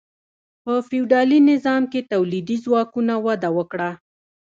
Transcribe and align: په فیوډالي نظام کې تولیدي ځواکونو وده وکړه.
په 0.63 0.73
فیوډالي 0.87 1.39
نظام 1.51 1.83
کې 1.91 2.07
تولیدي 2.13 2.57
ځواکونو 2.65 3.13
وده 3.25 3.49
وکړه. 3.57 3.89